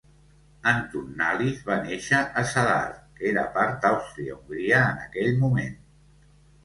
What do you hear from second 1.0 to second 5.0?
Nalis va néixer a Zadar, que era part d'Àustria-Hongria